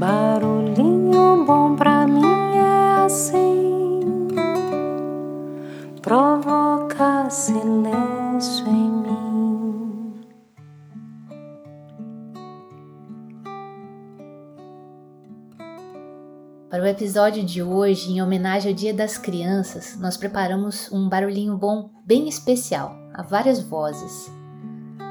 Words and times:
Barulhinho 0.00 1.44
bom 1.44 1.76
pra 1.76 2.06
mim 2.06 2.24
é 2.56 3.04
assim, 3.04 4.00
provoca 6.00 7.28
silêncio 7.28 8.66
em 8.66 8.90
mim. 8.90 10.24
Para 16.70 16.82
o 16.82 16.86
episódio 16.86 17.44
de 17.44 17.62
hoje, 17.62 18.10
em 18.10 18.22
homenagem 18.22 18.72
ao 18.72 18.74
Dia 18.74 18.94
das 18.94 19.18
Crianças, 19.18 19.98
nós 20.00 20.16
preparamos 20.16 20.90
um 20.90 21.10
barulhinho 21.10 21.58
bom 21.58 21.90
bem 22.06 22.26
especial, 22.26 22.96
a 23.12 23.22
várias 23.22 23.60
vozes. 23.60 24.32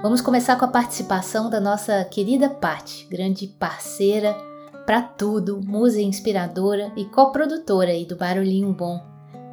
Vamos 0.02 0.20
começar 0.20 0.56
com 0.56 0.66
a 0.66 0.70
participação 0.70 1.48
da 1.48 1.60
nossa 1.60 2.04
querida 2.06 2.50
Patti, 2.50 3.06
grande 3.08 3.46
parceira 3.46 4.49
para 4.90 5.04
tudo, 5.04 5.62
musa 5.64 6.02
inspiradora 6.02 6.92
e 6.98 7.06
coprodutora 7.06 7.92
aí 7.92 8.06
do 8.06 8.16
Barulhinho 8.16 8.74
Bom 8.74 9.00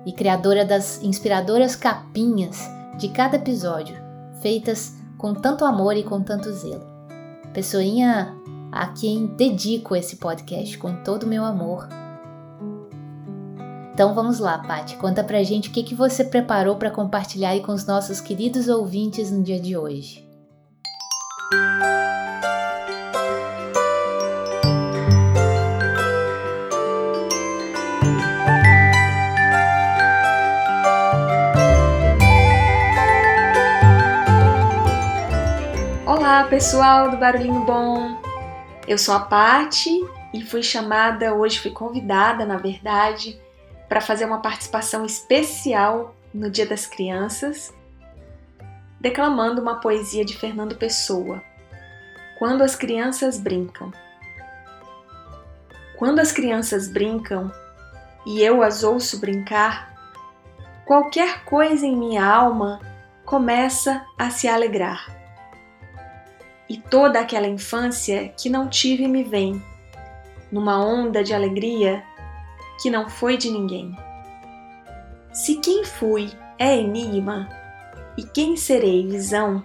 e 0.07 0.11
criadora 0.11 0.65
das 0.65 1.03
inspiradoras 1.03 1.77
capinhas 1.77 2.67
de 2.97 3.11
cada 3.11 3.37
episódio, 3.37 3.95
feitas 4.41 4.95
com 5.19 5.35
tanto 5.35 5.67
amor 5.67 5.95
e 5.95 6.03
com 6.03 6.23
tanto 6.23 6.51
zelo. 6.53 6.87
Pessoinha 7.53 8.35
a 8.73 8.87
quem 8.87 9.27
dedico 9.27 9.95
esse 9.95 10.17
podcast 10.17 10.79
com 10.79 11.03
todo 11.05 11.25
o 11.25 11.29
meu 11.29 11.45
amor. 11.45 11.87
Então 13.93 14.15
vamos 14.15 14.39
lá, 14.39 14.57
Pati, 14.61 14.97
conta 14.97 15.23
pra 15.23 15.43
gente 15.43 15.69
o 15.69 15.73
que, 15.73 15.83
que 15.83 15.95
você 15.95 16.25
preparou 16.25 16.77
para 16.77 16.91
compartilhar 16.91 17.51
aí 17.51 17.61
com 17.61 17.73
os 17.73 17.85
nossos 17.85 18.23
queridos 18.23 18.69
ouvintes 18.69 19.31
no 19.31 19.43
dia 19.43 19.61
de 19.61 19.77
hoje. 19.77 20.27
Pessoal 36.49 37.11
do 37.11 37.17
Barulhinho 37.17 37.65
Bom. 37.65 38.17
Eu 38.87 38.97
sou 38.97 39.15
a 39.15 39.21
Pati 39.21 40.01
e 40.33 40.43
fui 40.45 40.63
chamada, 40.63 41.35
hoje 41.35 41.59
fui 41.59 41.73
convidada, 41.73 42.47
na 42.47 42.57
verdade, 42.57 43.41
para 43.89 44.01
fazer 44.01 44.27
uma 44.27 44.41
participação 44.41 45.05
especial 45.05 46.15
no 46.33 46.49
Dia 46.49 46.65
das 46.65 46.87
Crianças 46.87 47.75
declamando 49.01 49.61
uma 49.61 49.81
poesia 49.81 50.25
de 50.25 50.37
Fernando 50.37 50.77
Pessoa. 50.77 51.43
Quando 52.39 52.63
as 52.63 52.77
crianças 52.77 53.39
brincam. 53.39 53.93
Quando 55.97 56.21
as 56.21 56.31
crianças 56.31 56.89
brincam 56.89 57.51
e 58.25 58.41
eu 58.41 58.63
as 58.63 58.85
ouço 58.85 59.21
brincar, 59.21 59.93
qualquer 60.85 61.45
coisa 61.45 61.85
em 61.85 61.97
minha 61.97 62.25
alma 62.25 62.81
começa 63.25 64.05
a 64.17 64.31
se 64.31 64.47
alegrar. 64.47 65.16
E 66.69 66.77
toda 66.77 67.21
aquela 67.21 67.47
infância 67.47 68.29
que 68.37 68.51
não 68.51 68.69
tive 68.69 69.07
me 69.07 69.23
vem, 69.23 69.63
numa 70.51 70.85
onda 70.85 71.23
de 71.23 71.33
alegria 71.33 72.03
que 72.81 72.91
não 72.91 73.09
foi 73.09 73.37
de 73.37 73.51
ninguém. 73.51 73.97
Se 75.33 75.57
quem 75.57 75.85
fui 75.85 76.31
é 76.59 76.77
enigma, 76.77 77.49
e 78.17 78.23
quem 78.23 78.57
serei 78.57 79.07
visão? 79.07 79.63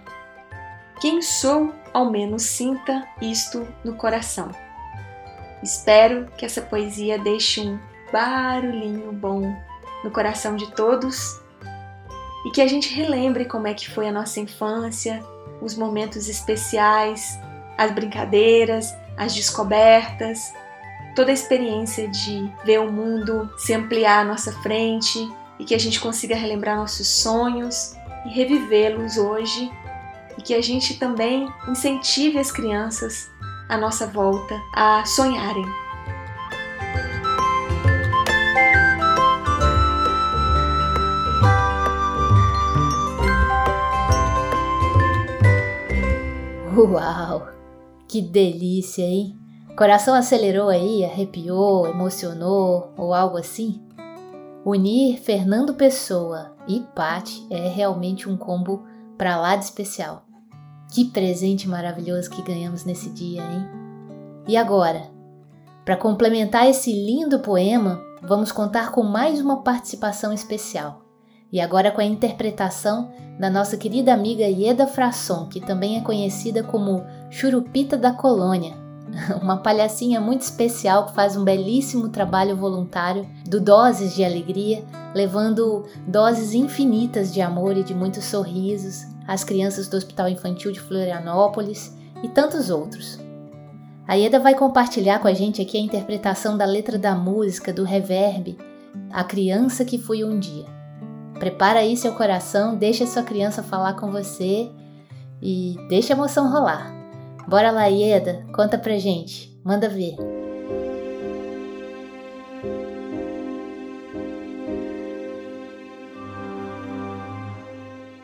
Quem 1.00 1.22
sou, 1.22 1.72
ao 1.92 2.10
menos 2.10 2.42
sinta 2.42 3.08
isto 3.20 3.66
no 3.82 3.96
coração. 3.96 4.50
Espero 5.62 6.26
que 6.36 6.44
essa 6.44 6.60
poesia 6.60 7.18
deixe 7.18 7.60
um 7.60 7.78
barulhinho 8.12 9.12
bom 9.12 9.56
no 10.04 10.10
coração 10.10 10.56
de 10.56 10.70
todos 10.72 11.40
e 12.44 12.50
que 12.50 12.60
a 12.60 12.66
gente 12.66 12.92
relembre 12.92 13.44
como 13.44 13.66
é 13.66 13.74
que 13.74 13.88
foi 13.88 14.08
a 14.08 14.12
nossa 14.12 14.40
infância, 14.40 15.22
os 15.62 15.76
momentos 15.76 16.28
especiais, 16.28 17.38
as 17.78 17.90
brincadeiras, 17.92 18.94
as 19.16 19.34
descobertas, 19.34 20.52
toda 21.14 21.30
a 21.30 21.34
experiência 21.34 22.08
de 22.08 22.50
ver 22.64 22.80
o 22.80 22.90
mundo 22.90 23.50
se 23.58 23.72
ampliar 23.72 24.20
à 24.20 24.24
nossa 24.24 24.52
frente 24.62 25.18
e 25.58 25.64
que 25.64 25.74
a 25.74 25.78
gente 25.78 26.00
consiga 26.00 26.34
relembrar 26.34 26.76
nossos 26.76 27.06
sonhos 27.06 27.94
e 28.26 28.30
revivê-los 28.30 29.16
hoje 29.16 29.70
e 30.36 30.42
que 30.42 30.54
a 30.54 30.62
gente 30.62 30.98
também 30.98 31.48
incentive 31.68 32.38
as 32.38 32.50
crianças 32.50 33.30
à 33.68 33.76
nossa 33.76 34.06
volta 34.06 34.54
a 34.74 35.04
sonharem. 35.04 35.81
Uau! 46.82 47.46
Que 48.08 48.20
delícia, 48.20 49.04
hein? 49.04 49.38
Coração 49.76 50.14
acelerou 50.14 50.68
aí, 50.68 51.04
arrepiou, 51.04 51.86
emocionou 51.86 52.92
ou 52.96 53.14
algo 53.14 53.38
assim? 53.38 53.80
Unir 54.64 55.18
Fernando 55.20 55.74
Pessoa 55.74 56.56
e 56.66 56.80
Pati 56.80 57.46
é 57.50 57.68
realmente 57.68 58.28
um 58.28 58.36
combo 58.36 58.84
para 59.16 59.40
lá 59.40 59.54
de 59.54 59.64
especial. 59.64 60.24
Que 60.92 61.04
presente 61.04 61.68
maravilhoso 61.68 62.28
que 62.28 62.42
ganhamos 62.42 62.84
nesse 62.84 63.10
dia, 63.10 63.42
hein? 63.42 63.66
E 64.48 64.56
agora, 64.56 65.08
para 65.84 65.96
complementar 65.96 66.68
esse 66.68 66.92
lindo 66.92 67.38
poema, 67.38 68.02
vamos 68.20 68.50
contar 68.50 68.90
com 68.90 69.04
mais 69.04 69.40
uma 69.40 69.62
participação 69.62 70.32
especial. 70.32 71.01
E 71.52 71.60
agora 71.60 71.90
com 71.90 72.00
a 72.00 72.04
interpretação 72.04 73.12
da 73.38 73.50
nossa 73.50 73.76
querida 73.76 74.14
amiga 74.14 74.44
Ieda 74.44 74.86
Frasson, 74.86 75.46
que 75.48 75.60
também 75.60 75.98
é 75.98 76.00
conhecida 76.00 76.62
como 76.62 77.04
Churupita 77.28 77.96
da 77.96 78.12
Colônia, 78.12 78.74
uma 79.42 79.58
palhacinha 79.58 80.18
muito 80.18 80.40
especial 80.40 81.06
que 81.06 81.14
faz 81.14 81.36
um 81.36 81.44
belíssimo 81.44 82.08
trabalho 82.08 82.56
voluntário 82.56 83.28
do 83.46 83.60
Doses 83.60 84.14
de 84.14 84.24
Alegria, 84.24 84.82
levando 85.14 85.84
doses 86.06 86.54
infinitas 86.54 87.34
de 87.34 87.42
amor 87.42 87.76
e 87.76 87.82
de 87.82 87.94
muitos 87.94 88.24
sorrisos 88.24 89.02
às 89.26 89.44
crianças 89.44 89.88
do 89.88 89.96
Hospital 89.96 90.30
Infantil 90.30 90.72
de 90.72 90.80
Florianópolis 90.80 91.94
e 92.22 92.28
tantos 92.28 92.70
outros. 92.70 93.18
A 94.08 94.14
Ieda 94.14 94.40
vai 94.40 94.54
compartilhar 94.54 95.18
com 95.20 95.28
a 95.28 95.34
gente 95.34 95.60
aqui 95.60 95.76
a 95.76 95.80
interpretação 95.80 96.56
da 96.56 96.64
letra 96.64 96.98
da 96.98 97.14
música 97.14 97.72
do 97.72 97.84
Reverb, 97.84 98.56
A 99.12 99.22
Criança 99.22 99.84
que 99.84 99.98
Fui 99.98 100.24
um 100.24 100.38
Dia. 100.38 100.81
Prepara 101.42 101.80
aí 101.80 101.96
seu 101.96 102.12
coração, 102.12 102.76
deixa 102.76 103.04
sua 103.04 103.24
criança 103.24 103.64
falar 103.64 103.94
com 103.94 104.12
você 104.12 104.70
e 105.42 105.74
deixa 105.88 106.12
a 106.12 106.16
emoção 106.16 106.48
rolar. 106.52 106.94
Bora 107.48 107.72
lá, 107.72 107.86
Ieda, 107.86 108.46
conta 108.54 108.78
pra 108.78 108.96
gente, 108.96 109.52
manda 109.64 109.88
ver. 109.88 110.14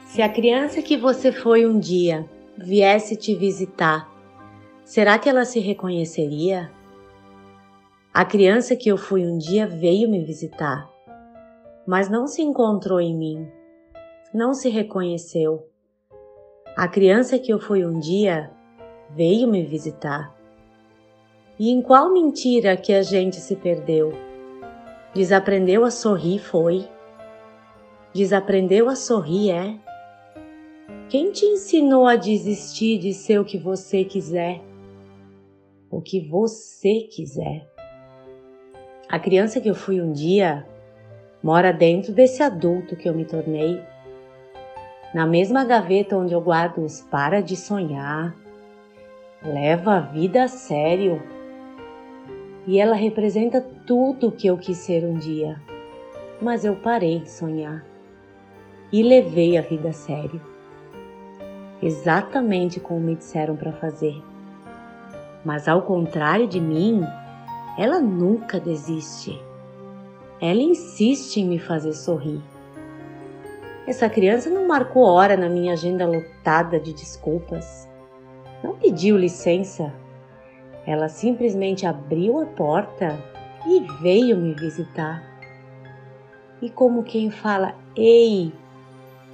Se 0.06 0.22
a 0.22 0.28
criança 0.28 0.80
que 0.80 0.96
você 0.96 1.32
foi 1.32 1.66
um 1.66 1.76
dia 1.76 2.24
viesse 2.56 3.16
te 3.16 3.34
visitar, 3.34 4.08
será 4.84 5.18
que 5.18 5.28
ela 5.28 5.44
se 5.44 5.58
reconheceria? 5.58 6.70
A 8.14 8.24
criança 8.24 8.76
que 8.76 8.88
eu 8.88 8.96
fui 8.96 9.26
um 9.26 9.36
dia 9.36 9.66
veio 9.66 10.08
me 10.08 10.22
visitar, 10.22 10.88
mas 11.88 12.10
não 12.10 12.26
se 12.26 12.42
encontrou 12.42 13.00
em 13.00 13.16
mim, 13.16 13.48
não 14.34 14.52
se 14.52 14.68
reconheceu. 14.68 15.66
A 16.76 16.86
criança 16.86 17.38
que 17.38 17.50
eu 17.50 17.58
fui 17.58 17.82
um 17.82 17.98
dia 17.98 18.50
veio 19.16 19.48
me 19.48 19.64
visitar. 19.64 20.36
E 21.58 21.70
em 21.70 21.80
qual 21.80 22.12
mentira 22.12 22.76
que 22.76 22.92
a 22.92 23.02
gente 23.02 23.36
se 23.36 23.56
perdeu? 23.56 24.12
Desaprendeu 25.14 25.82
a 25.82 25.90
sorrir, 25.90 26.40
foi? 26.40 26.86
Desaprendeu 28.12 28.90
a 28.90 28.94
sorrir, 28.94 29.50
é? 29.50 29.78
Quem 31.08 31.32
te 31.32 31.46
ensinou 31.46 32.06
a 32.06 32.16
desistir 32.16 32.98
de 32.98 33.14
ser 33.14 33.40
o 33.40 33.46
que 33.46 33.56
você 33.56 34.04
quiser? 34.04 34.60
O 35.90 36.02
que 36.02 36.20
você 36.20 37.08
quiser. 37.10 37.66
A 39.08 39.18
criança 39.18 39.58
que 39.58 39.70
eu 39.70 39.74
fui 39.74 40.02
um 40.02 40.12
dia 40.12 40.66
mora 41.42 41.72
dentro 41.72 42.12
desse 42.12 42.42
adulto 42.42 42.96
que 42.96 43.08
eu 43.08 43.14
me 43.14 43.24
tornei. 43.24 43.80
Na 45.14 45.26
mesma 45.26 45.64
gaveta 45.64 46.16
onde 46.16 46.34
eu 46.34 46.40
guardo 46.40 46.84
os 46.84 47.00
para 47.00 47.40
de 47.40 47.56
sonhar, 47.56 48.34
leva 49.42 49.94
a 49.94 50.00
vida 50.00 50.44
a 50.44 50.48
sério 50.48 51.22
e 52.66 52.78
ela 52.78 52.94
representa 52.94 53.60
tudo 53.86 54.28
o 54.28 54.32
que 54.32 54.46
eu 54.46 54.58
quis 54.58 54.76
ser 54.78 55.04
um 55.04 55.14
dia. 55.14 55.60
Mas 56.40 56.64
eu 56.64 56.76
parei 56.76 57.20
de 57.20 57.30
sonhar 57.30 57.84
e 58.92 59.02
levei 59.02 59.56
a 59.56 59.62
vida 59.62 59.90
a 59.90 59.92
sério, 59.92 60.40
exatamente 61.82 62.78
como 62.80 63.00
me 63.00 63.14
disseram 63.14 63.56
para 63.56 63.72
fazer. 63.72 64.22
Mas 65.44 65.68
ao 65.68 65.82
contrário 65.82 66.46
de 66.46 66.60
mim, 66.60 67.02
ela 67.78 68.00
nunca 68.00 68.58
desiste. 68.58 69.47
Ela 70.40 70.62
insiste 70.62 71.38
em 71.38 71.44
me 71.46 71.58
fazer 71.58 71.92
sorrir. 71.92 72.40
Essa 73.86 74.08
criança 74.08 74.50
não 74.50 74.68
marcou 74.68 75.02
hora 75.02 75.36
na 75.36 75.48
minha 75.48 75.72
agenda 75.72 76.06
lotada 76.06 76.78
de 76.78 76.92
desculpas. 76.92 77.88
Não 78.62 78.76
pediu 78.76 79.16
licença. 79.16 79.92
Ela 80.86 81.08
simplesmente 81.08 81.86
abriu 81.86 82.38
a 82.38 82.46
porta 82.46 83.18
e 83.66 83.80
veio 84.00 84.36
me 84.36 84.54
visitar. 84.54 85.22
E 86.60 86.68
como 86.68 87.02
quem 87.02 87.30
fala: 87.30 87.74
Ei, 87.96 88.52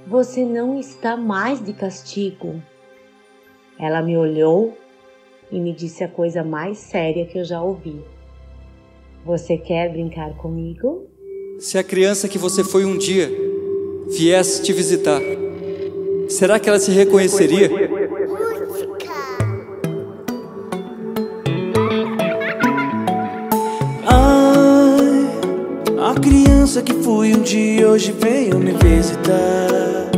você 0.07 0.45
não 0.45 0.79
está 0.79 1.17
mais 1.17 1.63
de 1.63 1.73
castigo. 1.73 2.61
Ela 3.79 4.01
me 4.01 4.17
olhou 4.17 4.75
e 5.51 5.59
me 5.59 5.73
disse 5.73 6.03
a 6.03 6.07
coisa 6.07 6.43
mais 6.43 6.77
séria 6.77 7.25
que 7.25 7.37
eu 7.37 7.43
já 7.43 7.61
ouvi. 7.61 8.14
Você 9.25 9.57
quer 9.57 9.91
brincar 9.91 10.35
comigo? 10.37 11.07
Se 11.57 11.79
a 11.79 11.83
criança 11.83 12.27
que 12.27 12.37
você 12.37 12.63
foi 12.63 12.85
um 12.85 12.95
dia 12.95 13.27
viesse 14.07 14.61
te 14.61 14.71
visitar, 14.71 15.19
será 16.29 16.59
que 16.59 16.69
ela 16.69 16.77
se 16.77 16.91
reconheceria? 16.91 17.71
Ai, 24.05 25.27
a 25.99 26.13
criança 26.19 26.83
que 26.83 26.93
fui 26.93 27.33
um 27.33 27.41
dia 27.41 27.89
hoje 27.89 28.11
veio 28.11 28.59
me 28.59 28.73
visitar, 28.73 30.11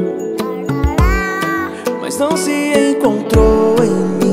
mas 2.01 2.17
não 2.17 2.35
se 2.35 2.51
encontrou 2.51 3.77
em 3.81 4.25
mim, 4.25 4.26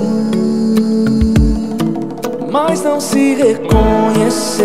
mas 2.55 2.85
não 2.85 3.01
se 3.01 3.35
reconheceu. 3.35 4.65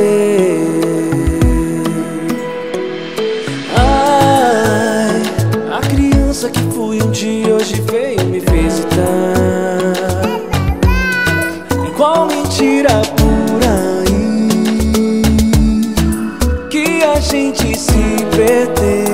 Ai, 3.75 5.23
a 5.75 5.79
criança 5.81 6.51
que 6.51 6.61
fui 6.71 7.01
um 7.01 7.09
dia 7.09 7.55
hoje 7.55 7.81
veio 7.81 8.23
me 8.25 8.39
visitar. 8.41 8.99
Qual 11.97 12.27
mentira 12.27 13.01
por 13.17 13.59
aí 13.67 15.23
que 16.69 17.03
a 17.03 17.19
gente 17.19 17.75
se 17.75 18.23
perdeu? 18.35 19.09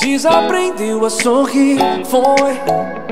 Desaprendeu 0.00 1.04
a 1.04 1.10
sorrir, 1.10 1.78
foi. 2.06 3.11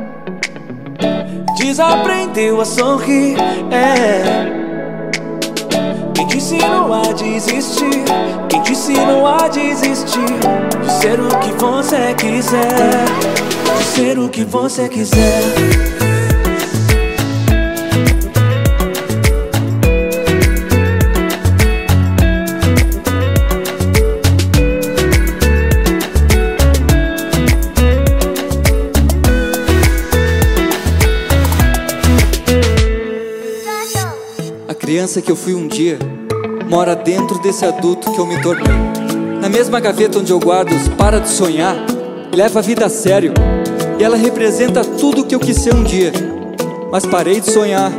Desaprendeu 1.61 2.59
a 2.59 2.65
sorrir, 2.65 3.37
é. 3.71 4.23
Quem 6.15 6.27
te 6.27 6.39
ensinou 6.39 6.95
a 6.95 7.03
desistir? 7.12 8.03
Quem 8.49 8.62
te 8.62 8.73
ensinou 8.73 9.27
a 9.27 9.47
desistir? 9.47 10.39
De 10.83 10.91
ser 10.91 11.21
o 11.21 11.29
que 11.39 11.53
você 11.62 12.15
quiser. 12.15 13.05
De 13.77 13.85
ser 13.85 14.19
o 14.19 14.31
que 14.31 14.43
você 14.43 14.89
quiser. 14.89 15.89
Criança 34.90 35.22
que 35.22 35.31
eu 35.31 35.37
fui 35.37 35.54
um 35.54 35.69
dia 35.69 36.00
mora 36.69 36.96
dentro 36.96 37.38
desse 37.38 37.64
adulto 37.64 38.10
que 38.10 38.19
eu 38.19 38.26
me 38.26 38.42
tornei. 38.42 38.75
Na 39.40 39.48
mesma 39.48 39.78
gaveta 39.78 40.19
onde 40.19 40.32
eu 40.32 40.40
guardo 40.40 40.72
os 40.72 40.88
para 40.88 41.20
de 41.20 41.28
sonhar, 41.28 41.76
leva 42.34 42.58
a 42.58 42.62
vida 42.62 42.87
a 42.87 42.88
sério. 42.88 43.32
E 44.00 44.02
ela 44.02 44.16
representa 44.16 44.84
tudo 44.84 45.22
o 45.22 45.25
que 45.25 45.32
eu 45.32 45.38
quis 45.38 45.58
ser 45.58 45.76
um 45.76 45.84
dia. 45.84 46.10
Mas 46.90 47.06
parei 47.06 47.38
de 47.40 47.52
sonhar 47.52 47.92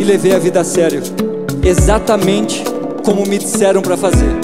e 0.00 0.02
levei 0.02 0.34
a 0.34 0.38
vida 0.40 0.62
a 0.62 0.64
sério. 0.64 1.00
Exatamente 1.62 2.64
como 3.04 3.24
me 3.24 3.38
disseram 3.38 3.80
para 3.80 3.96
fazer. 3.96 4.34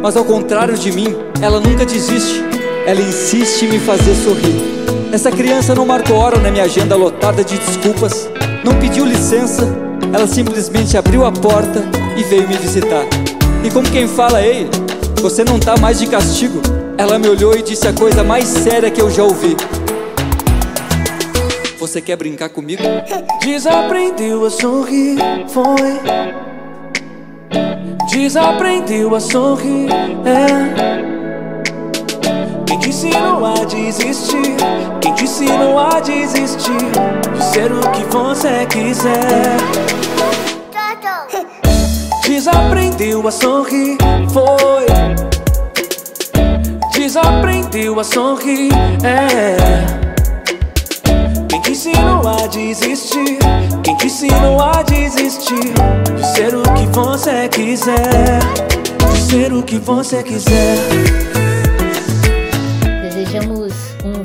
Mas 0.00 0.16
ao 0.16 0.24
contrário 0.24 0.78
de 0.78 0.92
mim, 0.92 1.08
ela 1.40 1.58
nunca 1.58 1.84
desiste. 1.84 2.40
Ela 2.86 3.00
insiste 3.00 3.64
em 3.64 3.68
me 3.68 3.80
fazer 3.80 4.14
sorrir. 4.14 5.10
Essa 5.10 5.32
criança 5.32 5.74
não 5.74 5.84
marcou 5.84 6.18
hora 6.18 6.38
na 6.38 6.52
minha 6.52 6.62
agenda 6.62 6.94
lotada 6.94 7.42
de 7.42 7.58
desculpas, 7.58 8.30
não 8.64 8.78
pediu 8.78 9.04
licença, 9.04 9.81
ela 10.12 10.26
simplesmente 10.26 10.96
abriu 10.96 11.24
a 11.24 11.32
porta 11.32 11.82
e 12.16 12.22
veio 12.22 12.46
me 12.46 12.56
visitar. 12.56 13.04
E 13.64 13.70
como 13.70 13.90
quem 13.90 14.06
fala, 14.06 14.42
ei, 14.42 14.68
você 15.20 15.42
não 15.44 15.58
tá 15.58 15.76
mais 15.76 15.98
de 15.98 16.06
castigo, 16.06 16.60
ela 16.98 17.18
me 17.18 17.28
olhou 17.28 17.56
e 17.56 17.62
disse 17.62 17.88
a 17.88 17.92
coisa 17.92 18.22
mais 18.22 18.44
séria 18.44 18.90
que 18.90 19.00
eu 19.00 19.10
já 19.10 19.22
ouvi. 19.22 19.56
Você 21.78 22.00
quer 22.00 22.16
brincar 22.16 22.48
comigo? 22.50 22.82
Desaprendeu 23.42 24.44
a 24.44 24.50
sorrir, 24.50 25.18
foi. 25.48 26.00
Desaprendeu 28.10 29.14
a 29.14 29.20
sorrir, 29.20 29.88
é. 30.24 31.02
Quem 32.66 32.78
te 32.78 32.88
ensinou 32.90 33.46
a 33.46 33.54
desistir? 33.64 34.56
Quem 35.00 35.14
te 35.14 35.24
ensinou 35.24 35.78
a 35.78 36.00
desistir? 36.00 36.91
Ser 37.62 37.70
o 37.70 37.80
que 37.92 38.02
você 38.10 38.66
quiser. 38.66 39.56
Desaprendeu 42.26 43.28
a 43.28 43.30
sorrir, 43.30 43.96
foi. 44.32 44.86
Desaprendeu 46.92 48.00
a 48.00 48.02
sorrir, 48.02 48.72
é. 49.04 49.86
Quem 51.48 51.60
te 51.60 51.70
ensinou 51.70 52.26
a 52.26 52.48
desistir? 52.48 53.38
Quem 53.84 53.96
te 53.96 54.06
ensinou 54.06 54.60
a 54.60 54.82
desistir? 54.82 55.72
De 56.16 56.26
ser 56.34 56.56
o 56.56 56.62
que 56.62 56.86
você 56.86 57.48
quiser. 57.48 58.40
De 59.12 59.20
ser 59.20 59.52
o 59.52 59.62
que 59.62 59.78
você 59.78 60.20
quiser. 60.24 61.41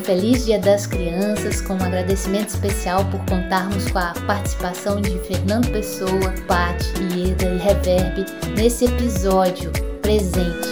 Feliz 0.07 0.45
Dia 0.45 0.57
das 0.57 0.87
Crianças, 0.87 1.59
com 1.59 1.73
um 1.73 1.83
agradecimento 1.83 2.47
especial 2.47 3.03
por 3.11 3.19
contarmos 3.25 3.91
com 3.91 3.99
a 3.99 4.13
participação 4.25 5.01
de 5.01 5.19
Fernando 5.27 5.69
Pessoa, 5.69 6.33
Paty, 6.47 6.93
Ieda 7.13 7.43
e 7.43 7.57
Reverb 7.57 8.25
nesse 8.55 8.85
episódio 8.85 9.69
presente. 10.01 10.69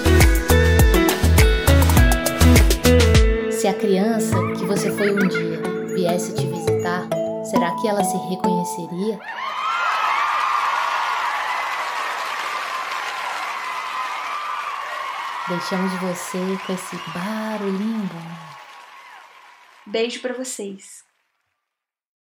Se 3.51 3.67
a 3.67 3.73
criança 3.73 4.37
que 4.57 4.65
você 4.65 4.89
foi 4.89 5.13
um 5.13 5.27
dia 5.27 5.61
viesse 5.93 6.33
te 6.33 6.47
visitar, 6.47 7.05
será 7.43 7.75
que 7.81 7.89
ela 7.89 8.05
se 8.05 8.15
reconheceria? 8.29 9.19
Deixamos 15.49 15.91
você 15.99 16.57
com 16.65 16.71
esse 16.71 16.95
barulhinho 17.13 18.09
bom. 18.13 18.54
Beijo 19.95 20.19
pra 20.19 20.33
vocês. 20.33 21.04